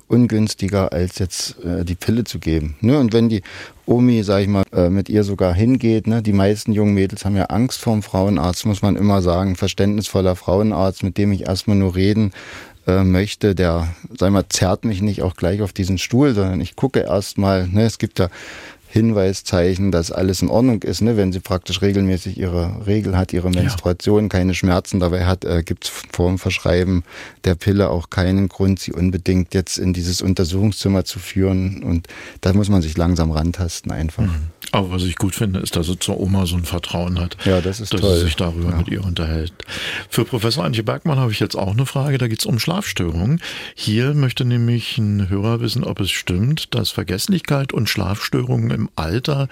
ungünstiger, 0.08 0.92
als 0.92 1.18
jetzt 1.18 1.64
äh, 1.64 1.84
die 1.84 1.96
Pille 1.96 2.26
zu 2.26 2.40
geben. 2.40 2.76
Ne? 2.82 3.00
Und 3.00 3.14
wenn 3.14 3.30
die 3.30 3.42
Omi, 3.86 4.24
sag 4.24 4.42
ich 4.42 4.48
mal, 4.48 4.64
äh, 4.72 4.90
mit 4.90 5.10
ihr 5.10 5.24
sogar 5.24 5.54
hingeht, 5.54 6.08
ne? 6.08 6.22
die 6.22 6.34
meisten 6.34 6.74
jungen 6.74 6.94
Mädels 6.94 7.26
haben 7.26 7.36
ja 7.36 7.46
Angst 7.46 7.80
vorm 7.80 8.04
Frauenarzt, 8.04 8.66
muss 8.66 8.82
man 8.82 8.98
immer 8.98 9.22
sagen, 9.22 9.56
verständnisvoller 9.56 10.36
Frauenarzt, 10.36 11.04
mit 11.04 11.18
dem 11.18 11.32
ich 11.32 11.48
erstmal 11.48 11.78
nur 11.78 11.96
reden 11.96 12.34
äh, 12.88 13.04
möchte, 13.04 13.56
der, 13.56 13.88
sag 14.18 14.32
mal, 14.32 14.48
zerrt 14.50 14.86
mich 14.86 15.02
nicht 15.02 15.22
auch 15.22 15.36
gleich 15.36 15.62
auf 15.62 15.74
diesen 15.74 15.98
Stuhl, 15.98 16.34
sondern 16.34 16.62
ich 16.62 16.76
gucke 16.76 17.02
erstmal, 17.02 17.68
ne, 17.68 17.84
es 17.84 17.98
gibt 17.98 18.20
ja 18.20 18.30
Hinweiszeichen, 18.96 19.92
dass 19.92 20.10
alles 20.14 20.42
in 20.42 20.48
Ordnung 20.48 20.82
ist, 20.82 21.02
ne? 21.02 21.18
wenn 21.18 21.34
sie 21.34 21.42
praktisch 21.42 21.82
regelmäßig 21.82 22.38
ihre 22.38 22.88
Regel 22.88 23.18
hat, 23.18 23.34
ihre 23.34 23.50
Menstruation, 23.50 24.24
ja. 24.24 24.30
keine 24.30 24.54
Schmerzen 24.54 25.02
dabei 25.02 25.26
hat, 25.26 25.44
äh, 25.44 25.64
gibt 25.64 25.84
es 25.84 25.90
vor 26.14 26.30
dem 26.30 26.40
Verschreiben 26.40 27.04
der 27.44 27.56
Pille 27.56 27.90
auch 27.90 28.10
keinen 28.10 28.48
Grund, 28.48 28.80
sie 28.80 28.94
unbedingt 28.94 29.54
jetzt 29.54 29.78
in 29.78 29.92
dieses 29.92 30.22
Untersuchungszimmer 30.22 31.04
zu 31.04 31.20
führen. 31.20 31.84
Und 31.84 32.08
da 32.40 32.54
muss 32.54 32.70
man 32.70 32.82
sich 32.82 32.96
langsam 32.96 33.32
rantasten 33.32 33.92
einfach. 33.92 34.24
Mhm. 34.24 34.48
Aber 34.76 34.92
was 34.92 35.04
ich 35.04 35.16
gut 35.16 35.36
finde, 35.36 35.62
ist, 35.62 35.78
dass 35.78 35.88
er 35.88 35.98
zur 36.02 36.20
Oma 36.20 36.46
so 36.46 36.58
ein 36.58 36.66
Vertrauen 36.66 37.18
hat, 37.18 37.38
ja, 37.46 37.62
das 37.62 37.80
ist 37.80 37.94
dass 37.94 38.02
toll. 38.02 38.12
er 38.12 38.20
sich 38.20 38.36
darüber 38.36 38.72
ja. 38.72 38.76
mit 38.76 38.90
ihr 38.90 39.06
unterhält. 39.06 39.54
Für 40.10 40.26
Professor 40.26 40.66
Antje 40.66 40.84
Bergmann 40.84 41.18
habe 41.18 41.32
ich 41.32 41.40
jetzt 41.40 41.56
auch 41.56 41.72
eine 41.72 41.86
Frage, 41.86 42.18
da 42.18 42.28
geht 42.28 42.40
es 42.40 42.46
um 42.46 42.60
Schlafstörungen. 42.60 43.42
Hier 43.74 44.14
möchte 44.14 44.44
nämlich 44.44 44.98
ein 44.98 45.30
Hörer 45.30 45.62
wissen, 45.62 45.86
ob 45.86 46.02
es 46.02 46.12
stimmt, 46.12 46.76
dass 46.76 46.92
Vergesslichkeit 46.92 47.72
und 47.72 47.88
Schlafstörungen 47.90 48.70
im 48.72 48.90
Alter 48.98 49.48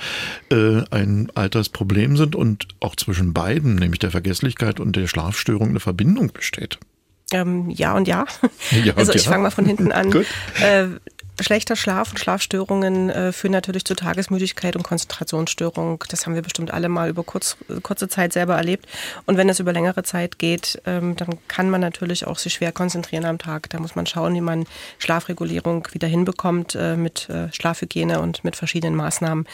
äh, 0.52 0.82
ein 0.92 1.32
Altersproblem 1.36 2.18
sind 2.18 2.36
und 2.36 2.68
auch 2.82 2.98
zwischen 2.98 3.32
beiden, 3.32 3.76
nämlich 3.76 4.00
der 4.00 4.12
Vergesslichkeit 4.12 4.82
und 4.82 4.98
der 4.98 5.08
Schlafstörung, 5.08 5.70
eine 5.70 5.80
Verbindung 5.80 6.34
besteht. 6.34 6.80
Ähm, 7.34 7.70
ja 7.70 7.94
und 7.94 8.08
ja. 8.08 8.26
ja 8.72 8.94
also 8.96 9.14
ich 9.14 9.26
ja. 9.26 9.32
fange 9.32 9.44
mal 9.44 9.52
von 9.52 9.66
hinten 9.66 9.92
an. 9.92 10.12
äh, 10.62 10.88
Schlechter 11.42 11.76
Schlaf 11.76 12.12
und 12.12 12.20
Schlafstörungen 12.20 13.10
äh, 13.10 13.32
führen 13.32 13.54
natürlich 13.54 13.86
zu 13.86 13.96
Tagesmüdigkeit 13.96 14.76
und 14.76 14.84
Konzentrationsstörung. 14.84 16.04
Das 16.10 16.26
haben 16.26 16.36
wir 16.36 16.44
bestimmt 16.44 16.72
alle 16.72 16.90
mal 16.90 17.10
über 17.10 17.24
kurz, 17.24 17.58
kurze 17.82 18.08
Zeit 18.08 18.34
selber 18.34 18.56
erlebt. 18.56 18.88
Und 19.26 19.36
wenn 19.36 19.50
es 19.50 19.60
über 19.60 19.74
längere 19.74 20.04
Zeit 20.04 20.38
geht, 20.38 20.80
ähm, 20.86 21.16
dann 21.16 21.40
kann 21.48 21.72
man 21.72 21.82
natürlich 21.82 22.28
auch 22.28 22.38
sich 22.38 22.54
schwer 22.54 22.72
konzentrieren 22.72 23.26
am 23.26 23.40
Tag. 23.40 23.68
Da 23.72 23.80
muss 23.80 23.96
man 23.96 24.06
schauen, 24.06 24.36
wie 24.36 24.42
man 24.42 24.66
Schlafregulierung 25.00 25.88
wieder 25.92 26.08
hinbekommt 26.08 26.76
äh, 26.76 26.96
mit 26.96 27.28
äh, 27.30 27.52
Schlafhygiene 27.52 28.20
und 28.20 28.44
mit 28.44 28.56
verschiedenen 28.56 28.96
Maßnahmen. 28.96 29.48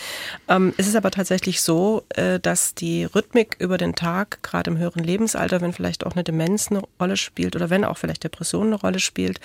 Ähm, 0.49 0.73
es 0.75 0.85
ist 0.85 0.97
aber 0.97 1.11
tatsächlich 1.11 1.61
so, 1.61 2.03
äh, 2.09 2.41
dass 2.41 2.75
die 2.75 3.05
Rhythmik 3.05 3.55
über 3.59 3.77
den 3.77 3.95
Tag, 3.95 4.43
gerade 4.43 4.69
im 4.69 4.77
höheren 4.77 5.03
Lebensalter, 5.03 5.61
wenn 5.61 5.71
vielleicht 5.71 6.05
auch 6.05 6.11
eine 6.11 6.25
Demenz 6.25 6.71
eine 6.71 6.81
Rolle 6.99 7.15
spielt 7.15 7.55
oder 7.55 7.68
wenn 7.69 7.83
auch 7.85 7.97
vielleicht 7.97 8.23
Depression 8.23 8.67
eine 8.67 8.75
Rolle 8.75 8.99
spielt, 8.99 9.39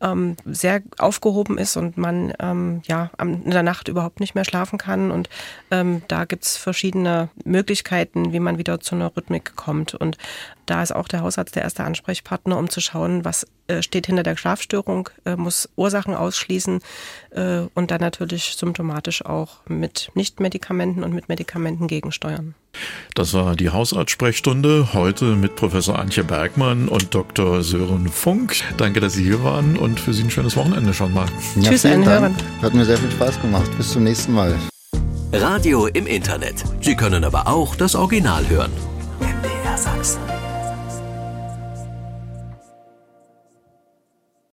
ähm, 0.00 0.36
sehr 0.44 0.82
aufgehoben 0.98 1.58
ist 1.58 1.76
und 1.76 1.96
man 1.96 2.32
ähm, 2.40 2.82
ja 2.86 3.10
in 3.20 3.50
der 3.50 3.62
Nacht 3.62 3.88
überhaupt 3.88 4.20
nicht 4.20 4.34
mehr 4.34 4.44
schlafen 4.44 4.78
kann. 4.78 5.10
Und 5.10 5.28
ähm, 5.70 6.02
da 6.08 6.24
gibt's 6.24 6.56
verschiedene 6.56 7.28
Möglichkeiten, 7.44 8.32
wie 8.32 8.40
man 8.40 8.58
wieder 8.58 8.80
zu 8.80 8.94
einer 8.94 9.14
Rhythmik 9.16 9.56
kommt. 9.56 9.94
Und 9.94 10.16
da 10.66 10.82
ist 10.82 10.94
auch 10.94 11.08
der 11.08 11.22
Hausarzt 11.22 11.56
der 11.56 11.62
erste 11.62 11.84
Ansprechpartner, 11.84 12.56
um 12.56 12.70
zu 12.70 12.80
schauen, 12.80 13.24
was 13.24 13.46
äh, 13.66 13.82
steht 13.82 14.06
hinter 14.06 14.22
der 14.22 14.36
Schlafstörung, 14.36 15.10
äh, 15.24 15.36
muss 15.36 15.68
Ursachen 15.76 16.14
ausschließen 16.14 16.80
äh, 17.30 17.62
und 17.74 17.90
dann 17.90 18.00
natürlich 18.00 18.56
symptomatisch 18.56 19.24
auch 19.24 19.58
mit 19.66 20.10
Nichtmedikamenten 20.14 21.02
und 21.02 21.12
mit 21.12 21.28
Medikamenten 21.28 21.88
gegensteuern. 21.88 22.54
Das 23.14 23.34
war 23.34 23.56
die 23.56 23.70
Hausarztsprechstunde 23.70 24.92
heute 24.92 25.36
mit 25.36 25.56
Professor 25.56 25.98
Antje 25.98 26.22
Bergmann 26.22 26.88
und 26.88 27.14
Dr. 27.14 27.62
Sören 27.62 28.08
Funk. 28.08 28.56
Danke, 28.76 29.00
dass 29.00 29.14
Sie 29.14 29.24
hier 29.24 29.42
waren 29.42 29.76
und 29.76 29.89
und 29.90 30.00
für 30.00 30.12
Sie 30.12 30.22
ein 30.22 30.30
schönes 30.30 30.56
Wochenende 30.56 30.94
schon 30.94 31.12
mal. 31.12 31.26
Ja, 31.56 31.70
Tschüss 31.70 31.84
allen 31.84 32.04
Hörern. 32.04 32.34
Hat 32.62 32.74
mir 32.74 32.84
sehr 32.84 32.96
viel 32.96 33.10
Spaß 33.10 33.40
gemacht. 33.40 33.70
Bis 33.76 33.90
zum 33.90 34.04
nächsten 34.04 34.32
Mal. 34.32 34.56
Radio 35.32 35.86
im 35.86 36.06
Internet. 36.06 36.64
Sie 36.80 36.94
können 36.96 37.24
aber 37.24 37.46
auch 37.46 37.74
das 37.74 37.94
Original 37.94 38.48
hören. 38.48 38.72
MDR 39.20 39.76
Sachsen. 39.76 40.20